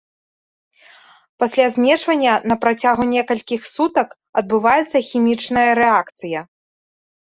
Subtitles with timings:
[1.43, 4.09] Пасля змешвання на працягу некалькіх сутак
[4.41, 6.39] адбываецца хімічная рэакцыя.